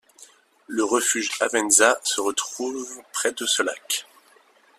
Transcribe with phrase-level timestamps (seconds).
[0.65, 4.07] Le refuge Avanzà se trouve près de ce lac.